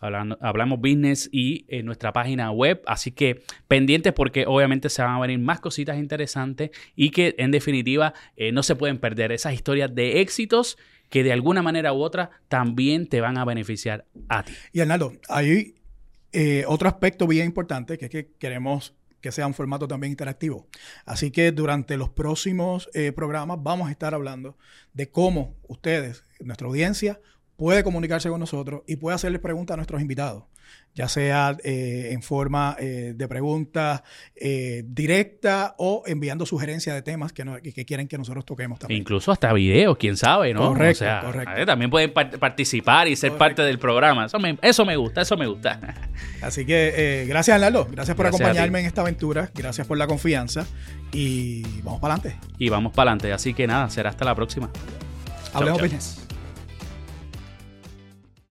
Hablamos 0.00 0.80
Business 0.80 1.30
y 1.32 1.64
en 1.68 1.86
nuestra 1.86 2.12
página 2.12 2.50
web. 2.50 2.82
Así 2.86 3.10
que 3.10 3.42
pendientes 3.68 4.12
porque 4.12 4.44
obviamente 4.46 4.90
se 4.90 5.02
van 5.02 5.16
a 5.16 5.20
venir 5.20 5.38
más 5.38 5.60
cositas 5.60 5.96
interesantes 5.98 6.70
y 6.94 7.10
que 7.10 7.34
en 7.38 7.50
definitiva 7.50 8.12
eh, 8.36 8.52
no 8.52 8.62
se 8.62 8.76
pueden 8.76 8.98
perder 8.98 9.32
esas 9.32 9.54
historias 9.54 9.94
de 9.94 10.20
éxitos 10.20 10.76
que 11.14 11.22
de 11.22 11.32
alguna 11.32 11.62
manera 11.62 11.92
u 11.92 12.02
otra 12.02 12.30
también 12.48 13.06
te 13.06 13.20
van 13.20 13.38
a 13.38 13.44
beneficiar 13.44 14.04
a 14.28 14.42
ti. 14.42 14.52
Y 14.72 14.80
Arnaldo, 14.80 15.12
ahí 15.28 15.76
eh, 16.32 16.64
otro 16.66 16.88
aspecto 16.88 17.28
bien 17.28 17.46
importante 17.46 17.96
que 17.98 18.06
es 18.06 18.10
que 18.10 18.32
queremos 18.36 18.96
que 19.20 19.30
sea 19.30 19.46
un 19.46 19.54
formato 19.54 19.86
también 19.86 20.10
interactivo. 20.10 20.66
Así 21.06 21.30
que 21.30 21.52
durante 21.52 21.96
los 21.96 22.10
próximos 22.10 22.90
eh, 22.94 23.12
programas 23.12 23.58
vamos 23.62 23.86
a 23.86 23.92
estar 23.92 24.12
hablando 24.12 24.58
de 24.92 25.08
cómo 25.08 25.54
ustedes, 25.68 26.24
nuestra 26.40 26.66
audiencia, 26.66 27.20
puede 27.56 27.84
comunicarse 27.84 28.28
con 28.28 28.40
nosotros 28.40 28.82
y 28.86 28.96
puede 28.96 29.14
hacerles 29.14 29.40
preguntas 29.40 29.74
a 29.74 29.76
nuestros 29.76 30.00
invitados 30.00 30.44
ya 30.94 31.08
sea 31.08 31.56
eh, 31.64 32.10
en 32.12 32.22
forma 32.22 32.76
eh, 32.78 33.14
de 33.16 33.28
pregunta 33.28 34.04
eh, 34.36 34.84
directa 34.86 35.74
o 35.78 36.04
enviando 36.06 36.46
sugerencias 36.46 36.94
de 36.94 37.02
temas 37.02 37.32
que, 37.32 37.44
que, 37.74 37.84
quieren 37.84 38.06
que 38.06 38.16
nosotros 38.16 38.44
toquemos 38.44 38.78
también. 38.78 39.00
Incluso 39.00 39.32
hasta 39.32 39.52
videos, 39.52 39.96
quién 39.96 40.16
sabe, 40.16 40.54
¿no? 40.54 40.68
Correcto, 40.68 41.04
correcto. 41.22 41.66
También 41.66 41.90
pueden 41.90 42.12
participar 42.12 43.08
y 43.08 43.16
ser 43.16 43.32
parte 43.32 43.62
del 43.62 43.78
programa. 43.78 44.26
Eso 44.26 44.38
me, 44.38 44.56
eso 44.62 44.84
me 44.84 44.96
gusta, 44.96 45.22
eso 45.22 45.36
me 45.36 45.46
gusta. 45.46 45.80
Así 46.42 46.64
que 46.64 47.24
gracias, 47.28 47.60
Lalo. 47.60 47.88
Gracias 47.90 48.16
por 48.16 48.26
acompañarme 48.26 48.80
en 48.80 48.86
esta 48.86 49.00
aventura. 49.00 49.50
Gracias 49.52 49.86
por 49.86 49.98
la 49.98 50.06
confianza. 50.06 50.64
Y 51.12 51.62
vamos 51.82 52.00
para 52.00 52.14
adelante. 52.14 52.38
Y 52.58 52.68
vamos 52.68 52.92
para 52.92 53.10
adelante. 53.10 53.32
Así 53.32 53.52
que 53.52 53.66
nada, 53.66 53.90
será 53.90 54.10
hasta 54.10 54.24
la 54.24 54.34
próxima. 54.34 54.70
Hablemos 55.52 55.80
business. 55.80 56.33